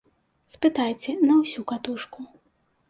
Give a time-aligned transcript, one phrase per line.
[0.53, 2.19] Спытайце на ўсю катушку.